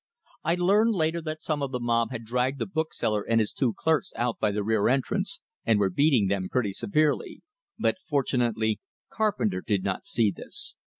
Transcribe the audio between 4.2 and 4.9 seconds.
by the rear